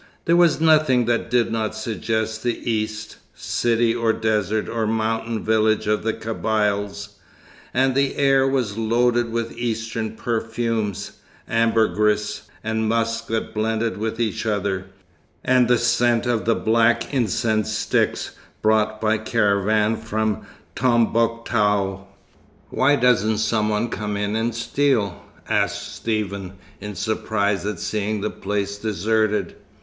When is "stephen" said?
25.95-26.53